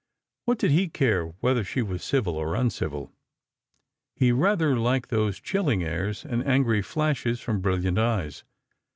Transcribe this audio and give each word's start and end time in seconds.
What 0.45 0.57
did 0.57 0.71
he 0.71 0.89
care 0.89 1.27
whether 1.41 1.63
she 1.63 1.83
were 1.83 1.99
civil 1.99 2.35
or 2.35 2.55
uncivil? 2.55 3.13
iJe 4.19 4.35
rather 4.35 4.75
liked 4.75 5.11
those 5.11 5.39
chilling 5.39 5.83
airs, 5.83 6.25
and 6.25 6.43
angry 6.43 6.81
flashes 6.81 7.39
from 7.39 7.61
brilliant 7.61 7.99
eyes. 7.99 8.43